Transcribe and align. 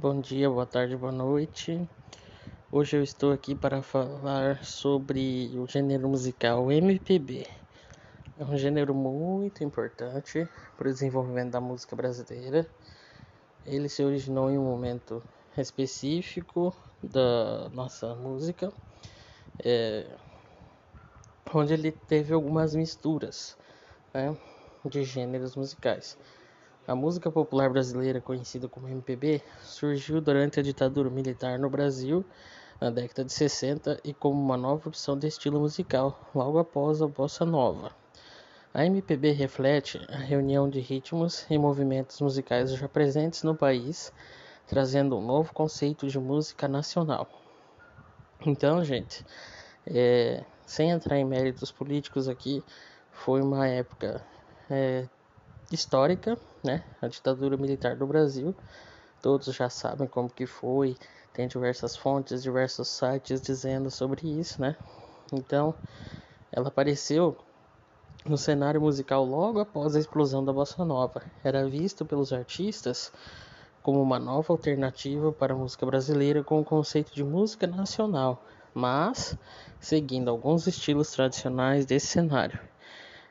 Bom 0.00 0.20
dia, 0.20 0.48
boa 0.48 0.64
tarde, 0.64 0.96
boa 0.96 1.10
noite. 1.10 1.84
Hoje 2.70 2.96
eu 2.96 3.02
estou 3.02 3.32
aqui 3.32 3.52
para 3.52 3.82
falar 3.82 4.64
sobre 4.64 5.50
o 5.58 5.66
gênero 5.66 6.08
musical 6.08 6.70
MPB. 6.70 7.44
É 8.38 8.44
um 8.44 8.56
gênero 8.56 8.94
muito 8.94 9.64
importante 9.64 10.48
para 10.76 10.88
o 10.88 10.92
desenvolvimento 10.92 11.50
da 11.50 11.60
música 11.60 11.96
brasileira. 11.96 12.64
Ele 13.66 13.88
se 13.88 14.04
originou 14.04 14.48
em 14.48 14.56
um 14.56 14.62
momento 14.62 15.20
específico 15.56 16.72
da 17.02 17.68
nossa 17.70 18.14
música, 18.14 18.72
é, 19.64 20.06
onde 21.52 21.74
ele 21.74 21.90
teve 21.90 22.32
algumas 22.32 22.72
misturas 22.72 23.58
né, 24.14 24.36
de 24.84 25.02
gêneros 25.02 25.56
musicais. 25.56 26.16
A 26.88 26.94
música 26.94 27.30
popular 27.30 27.68
brasileira, 27.68 28.18
conhecida 28.18 28.66
como 28.66 28.88
MPB, 28.88 29.42
surgiu 29.62 30.22
durante 30.22 30.58
a 30.58 30.62
ditadura 30.62 31.10
militar 31.10 31.58
no 31.58 31.68
Brasil 31.68 32.24
na 32.80 32.88
década 32.88 33.26
de 33.26 33.32
60 33.34 34.00
e 34.02 34.14
como 34.14 34.40
uma 34.40 34.56
nova 34.56 34.88
opção 34.88 35.18
de 35.18 35.26
estilo 35.26 35.60
musical, 35.60 36.18
logo 36.34 36.58
após 36.58 37.02
a 37.02 37.06
bossa 37.06 37.44
nova. 37.44 37.92
A 38.72 38.86
MPB 38.86 39.32
reflete 39.32 40.00
a 40.08 40.16
reunião 40.16 40.66
de 40.66 40.80
ritmos 40.80 41.44
e 41.50 41.58
movimentos 41.58 42.22
musicais 42.22 42.72
já 42.72 42.88
presentes 42.88 43.42
no 43.42 43.54
país, 43.54 44.10
trazendo 44.66 45.18
um 45.18 45.26
novo 45.26 45.52
conceito 45.52 46.08
de 46.08 46.18
música 46.18 46.66
nacional. 46.66 47.28
Então, 48.46 48.82
gente, 48.82 49.26
é, 49.86 50.42
sem 50.64 50.88
entrar 50.88 51.18
em 51.18 51.24
méritos 51.26 51.70
políticos 51.70 52.30
aqui, 52.30 52.64
foi 53.12 53.42
uma 53.42 53.68
época 53.68 54.24
é, 54.70 55.06
histórica, 55.70 56.38
né? 56.62 56.84
A 57.00 57.08
ditadura 57.08 57.56
militar 57.56 57.96
do 57.96 58.06
Brasil. 58.06 58.54
Todos 59.20 59.46
já 59.54 59.68
sabem 59.68 60.08
como 60.08 60.30
que 60.30 60.46
foi. 60.46 60.96
Tem 61.32 61.46
diversas 61.48 61.96
fontes, 61.96 62.42
diversos 62.42 62.88
sites 62.88 63.40
dizendo 63.40 63.90
sobre 63.90 64.26
isso, 64.38 64.60
né? 64.60 64.76
Então, 65.32 65.74
ela 66.50 66.68
apareceu 66.68 67.36
no 68.24 68.36
cenário 68.36 68.80
musical 68.80 69.24
logo 69.24 69.60
após 69.60 69.94
a 69.94 70.00
explosão 70.00 70.44
da 70.44 70.52
bossa 70.52 70.84
nova. 70.84 71.22
Era 71.42 71.68
visto 71.68 72.04
pelos 72.04 72.32
artistas 72.32 73.12
como 73.82 74.02
uma 74.02 74.18
nova 74.18 74.52
alternativa 74.52 75.32
para 75.32 75.54
a 75.54 75.56
música 75.56 75.86
brasileira 75.86 76.42
com 76.42 76.60
o 76.60 76.64
conceito 76.64 77.14
de 77.14 77.24
música 77.24 77.66
nacional, 77.66 78.44
mas 78.74 79.36
seguindo 79.80 80.28
alguns 80.28 80.66
estilos 80.66 81.10
tradicionais 81.10 81.86
desse 81.86 82.08
cenário. 82.08 82.58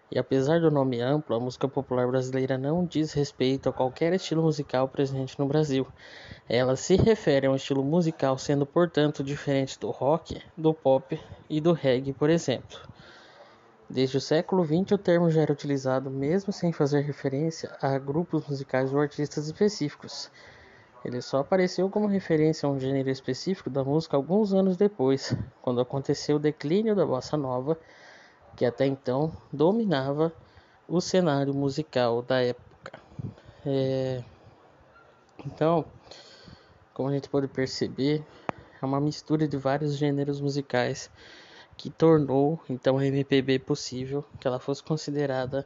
E 0.09 0.17
apesar 0.17 0.61
do 0.61 0.71
nome 0.71 1.01
amplo, 1.01 1.35
a 1.35 1.39
música 1.39 1.67
popular 1.67 2.07
brasileira 2.07 2.57
não 2.57 2.85
diz 2.85 3.11
respeito 3.11 3.67
a 3.67 3.73
qualquer 3.73 4.13
estilo 4.13 4.41
musical 4.41 4.87
presente 4.87 5.37
no 5.37 5.45
Brasil. 5.45 5.85
Ela 6.47 6.77
se 6.77 6.95
refere 6.95 7.45
a 7.45 7.51
um 7.51 7.55
estilo 7.55 7.83
musical 7.83 8.37
sendo, 8.37 8.65
portanto, 8.65 9.21
diferente 9.21 9.77
do 9.77 9.91
rock, 9.91 10.41
do 10.55 10.73
pop 10.73 11.19
e 11.49 11.59
do 11.59 11.73
reggae, 11.73 12.13
por 12.13 12.29
exemplo. 12.29 12.79
Desde 13.89 14.17
o 14.17 14.21
século 14.21 14.65
XX, 14.65 14.93
o 14.93 14.97
termo 14.97 15.29
já 15.29 15.41
era 15.41 15.51
utilizado 15.51 16.09
mesmo 16.09 16.53
sem 16.53 16.71
fazer 16.71 17.01
referência 17.01 17.75
a 17.81 17.97
grupos 17.97 18.47
musicais 18.47 18.93
ou 18.93 19.01
artistas 19.01 19.47
específicos. 19.47 20.31
Ele 21.03 21.21
só 21.21 21.39
apareceu 21.39 21.89
como 21.89 22.07
referência 22.07 22.67
a 22.67 22.69
um 22.69 22.79
gênero 22.79 23.09
específico 23.09 23.69
da 23.69 23.83
música 23.83 24.15
alguns 24.15 24.53
anos 24.53 24.77
depois, 24.77 25.35
quando 25.61 25.81
aconteceu 25.81 26.37
o 26.37 26.39
declínio 26.39 26.95
da 26.95 27.05
bossa 27.05 27.35
nova 27.35 27.77
que 28.57 28.65
até 28.65 28.87
então 28.87 29.31
dominava 29.53 30.33
o 30.87 30.99
cenário 30.99 31.53
musical 31.53 32.23
da 32.23 32.41
época. 32.41 32.99
É... 33.63 34.23
Então, 35.45 35.85
como 36.91 37.09
a 37.09 37.13
gente 37.13 37.29
pode 37.29 37.47
perceber, 37.47 38.25
é 38.81 38.85
uma 38.85 38.99
mistura 38.99 39.47
de 39.47 39.55
vários 39.55 39.95
gêneros 39.95 40.41
musicais 40.41 41.11
que 41.77 41.91
tornou 41.91 42.59
então 42.67 42.97
a 42.97 43.05
MPB 43.05 43.59
possível 43.59 44.25
que 44.39 44.47
ela 44.47 44.59
fosse 44.59 44.83
considerada 44.83 45.63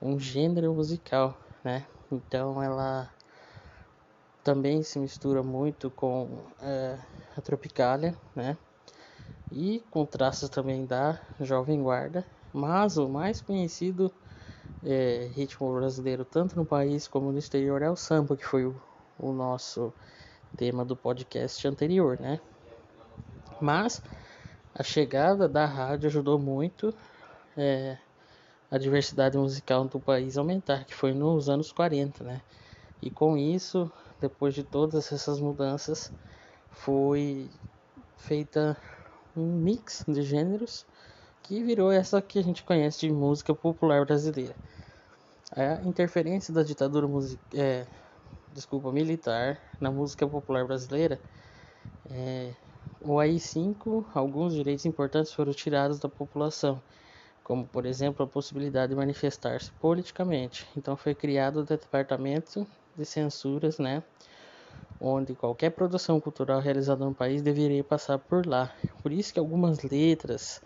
um 0.00 0.18
gênero 0.18 0.72
musical, 0.72 1.38
né? 1.62 1.86
Então 2.10 2.62
ela 2.62 3.12
também 4.42 4.82
se 4.82 4.98
mistura 4.98 5.42
muito 5.42 5.90
com 5.90 6.38
é, 6.62 6.98
a 7.36 7.40
Tropicália, 7.42 8.16
né? 8.34 8.56
E 9.52 9.84
com 9.90 10.06
traços 10.06 10.48
também 10.48 10.86
da 10.86 11.20
Jovem 11.40 11.82
Guarda, 11.82 12.26
mas 12.52 12.96
o 12.96 13.08
mais 13.08 13.40
conhecido 13.40 14.12
é, 14.82 15.30
ritmo 15.32 15.72
brasileiro, 15.74 16.24
tanto 16.24 16.56
no 16.56 16.64
país 16.64 17.06
como 17.06 17.30
no 17.30 17.38
exterior, 17.38 17.82
é 17.82 17.90
o 17.90 17.96
samba, 17.96 18.36
que 18.36 18.44
foi 18.44 18.64
o, 18.64 18.74
o 19.18 19.32
nosso 19.32 19.92
tema 20.56 20.84
do 20.84 20.96
podcast 20.96 21.66
anterior, 21.68 22.18
né? 22.18 22.40
Mas 23.60 24.02
a 24.74 24.82
chegada 24.82 25.48
da 25.48 25.66
rádio 25.66 26.08
ajudou 26.08 26.38
muito 26.38 26.94
é, 27.56 27.98
a 28.70 28.78
diversidade 28.78 29.36
musical 29.36 29.84
do 29.84 30.00
país 30.00 30.38
aumentar, 30.38 30.84
que 30.84 30.94
foi 30.94 31.12
nos 31.12 31.48
anos 31.48 31.70
40, 31.70 32.24
né? 32.24 32.40
E 33.00 33.10
com 33.10 33.36
isso, 33.36 33.90
depois 34.20 34.54
de 34.54 34.62
todas 34.62 35.12
essas 35.12 35.38
mudanças, 35.38 36.12
foi 36.70 37.50
feita 38.16 38.76
um 39.36 39.46
mix 39.58 40.04
de 40.06 40.22
gêneros 40.22 40.84
que 41.42 41.62
virou 41.62 41.90
essa 41.90 42.22
que 42.22 42.38
a 42.38 42.42
gente 42.42 42.62
conhece 42.62 43.00
de 43.00 43.12
música 43.12 43.54
popular 43.54 44.04
brasileira. 44.04 44.54
A 45.54 45.82
interferência 45.86 46.52
da 46.52 46.62
ditadura 46.62 47.06
é, 47.54 47.86
desculpa, 48.52 48.92
militar 48.92 49.58
na 49.80 49.90
música 49.90 50.26
popular 50.26 50.64
brasileira, 50.66 51.20
é, 52.10 52.52
o 53.00 53.18
AI-5, 53.18 54.04
alguns 54.14 54.54
direitos 54.54 54.86
importantes 54.86 55.32
foram 55.32 55.52
tirados 55.52 55.98
da 55.98 56.08
população, 56.08 56.80
como 57.42 57.66
por 57.66 57.86
exemplo 57.86 58.24
a 58.24 58.28
possibilidade 58.28 58.90
de 58.90 58.96
manifestar-se 58.96 59.72
politicamente. 59.72 60.66
Então 60.76 60.96
foi 60.96 61.14
criado 61.14 61.60
o 61.60 61.64
departamento 61.64 62.66
de 62.96 63.04
censuras, 63.04 63.78
né? 63.78 64.02
Onde 65.00 65.34
qualquer 65.34 65.70
produção 65.70 66.20
cultural 66.20 66.60
realizada 66.60 67.04
no 67.04 67.14
país 67.14 67.42
deveria 67.42 67.82
passar 67.82 68.18
por 68.18 68.46
lá. 68.46 68.72
Por 69.02 69.12
isso 69.12 69.32
que 69.32 69.38
algumas 69.40 69.82
letras 69.82 70.62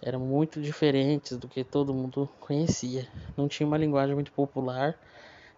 eram 0.00 0.20
muito 0.20 0.60
diferentes 0.60 1.36
do 1.36 1.48
que 1.48 1.64
todo 1.64 1.94
mundo 1.94 2.28
conhecia. 2.38 3.08
Não 3.36 3.48
tinha 3.48 3.66
uma 3.66 3.78
linguagem 3.78 4.14
muito 4.14 4.30
popular 4.32 4.96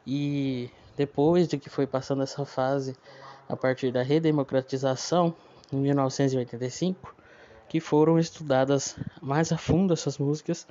e 0.06 0.70
depois 0.96 1.48
de 1.48 1.58
que 1.58 1.68
foi 1.68 1.86
passando 1.86 2.22
essa 2.22 2.44
fase 2.44 2.96
a 3.48 3.56
partir 3.56 3.92
da 3.92 4.02
redemocratização 4.02 5.34
em 5.72 5.76
1985, 5.76 7.14
que 7.68 7.80
foram 7.80 8.18
estudadas 8.18 8.96
mais 9.20 9.52
a 9.52 9.58
fundo 9.58 9.92
essas 9.92 10.16
músicas 10.16 10.66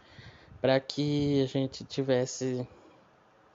para 0.61 0.79
que 0.79 1.43
a 1.43 1.45
gente 1.45 1.83
tivesse 1.83 2.67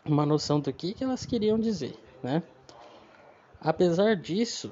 uma 0.05 0.25
noção 0.25 0.61
do 0.61 0.73
que, 0.73 0.95
que 0.95 1.03
elas 1.03 1.27
queriam 1.27 1.59
dizer, 1.59 1.99
né? 2.23 2.43
Apesar 3.62 4.16
disso, 4.16 4.71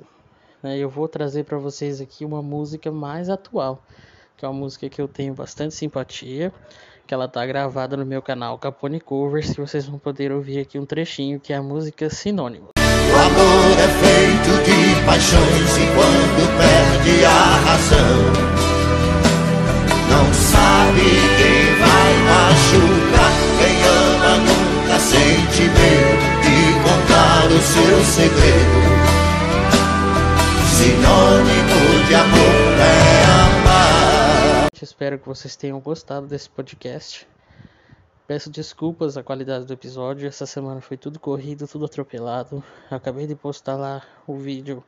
né, 0.63 0.79
eu 0.79 0.89
vou 0.89 1.07
trazer 1.07 1.45
para 1.45 1.59
vocês 1.59 2.01
aqui 2.01 2.25
uma 2.25 2.41
música 2.41 2.91
mais 2.91 3.29
atual, 3.29 3.83
que 4.35 4.47
é 4.47 4.49
uma 4.49 4.59
música 4.59 4.89
que 4.89 4.99
eu 5.01 5.07
tenho 5.07 5.35
bastante 5.35 5.75
simpatia, 5.75 6.51
que 7.07 7.13
ela 7.13 7.29
tá 7.29 7.45
gravada 7.45 7.99
no 7.99 8.07
meu 8.07 8.23
canal 8.23 8.57
Capone 8.57 8.99
Covers, 8.99 9.53
que 9.53 9.61
vocês 9.61 9.85
vão 9.87 9.99
poder 9.99 10.33
ouvir 10.33 10.61
aqui 10.61 10.79
um 10.79 10.87
trechinho, 10.87 11.39
que 11.39 11.53
é 11.53 11.57
a 11.57 11.63
música 11.63 12.09
Sinônimo. 12.09 12.69
O 12.79 13.15
amor 13.15 13.79
é 13.79 13.89
feito 14.01 14.57
de 14.65 15.05
paixões 15.05 15.77
e 15.77 15.87
quando 15.95 16.49
perde 16.57 17.25
a 17.27 17.57
razão, 17.61 18.33
não 20.09 20.33
sabe 20.33 20.48
Espero 34.99 35.17
que 35.17 35.29
vocês 35.29 35.55
tenham 35.55 35.79
gostado 35.79 36.27
desse 36.27 36.51
podcast. 36.51 37.25
Peço 38.27 38.51
desculpas 38.51 39.17
a 39.17 39.23
qualidade 39.23 39.65
do 39.65 39.73
episódio. 39.73 40.27
Essa 40.27 40.45
semana 40.45 40.81
foi 40.81 40.97
tudo 40.97 41.21
corrido, 41.21 41.69
tudo 41.69 41.85
atropelado. 41.85 42.65
Acabei 42.91 43.25
de 43.25 43.37
postar 43.37 43.77
lá 43.77 44.03
o 44.27 44.35
vídeo 44.35 44.83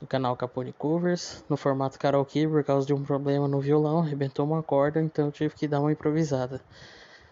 do 0.00 0.06
canal 0.06 0.36
Capone 0.36 0.72
Covers 0.72 1.44
no 1.48 1.56
formato 1.56 1.98
karaokê 1.98 2.46
por 2.46 2.62
causa 2.62 2.86
de 2.86 2.94
um 2.94 3.02
problema 3.02 3.48
no 3.48 3.60
violão, 3.60 3.98
arrebentou 3.98 4.46
uma 4.46 4.62
corda, 4.62 5.02
então 5.02 5.26
eu 5.26 5.32
tive 5.32 5.56
que 5.56 5.66
dar 5.66 5.80
uma 5.80 5.90
improvisada. 5.90 6.60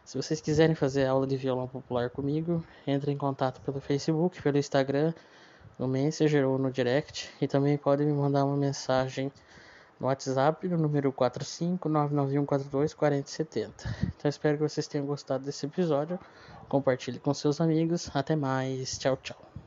Se 0.05 0.17
vocês 0.17 0.41
quiserem 0.41 0.75
fazer 0.75 1.07
aula 1.07 1.29
de 1.29 1.37
violão 1.37 1.69
popular 1.69 2.11
comigo, 2.11 2.65
entre 2.85 3.13
em 3.13 3.17
contato 3.17 3.61
pelo 3.61 3.81
Facebook, 3.81 4.43
pelo 4.43 4.59
Instagram 4.59 5.15
no 5.79 5.87
Messenger 5.87 6.45
ou 6.45 6.59
no 6.59 6.73
Direct 6.73 7.31
e 7.41 7.47
também 7.47 7.79
pode 7.79 8.05
me 8.05 8.13
mandar 8.13 8.45
uma 8.45 8.57
mensagem 8.57 9.31
no 10.01 10.07
WhatsApp 10.07 10.69
no 10.69 10.77
número 10.77 11.13
45991424070. 11.13 13.71
Então 14.17 14.29
espero 14.29 14.59
que 14.59 14.63
vocês 14.63 14.87
tenham 14.87 15.07
gostado 15.07 15.45
desse 15.45 15.67
episódio. 15.67 16.21
Compartilhe 16.69 17.19
com 17.19 17.35
seus 17.35 17.61
amigos. 17.61 18.09
Até 18.15 18.37
mais. 18.37 18.97
Tchau, 18.99 19.19
tchau. 19.23 19.64